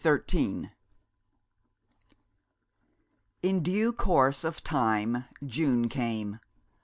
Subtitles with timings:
[0.03, 0.71] XIII
[3.43, 6.39] In due course of time June came.